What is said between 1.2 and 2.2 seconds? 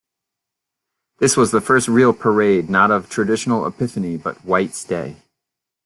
was the first real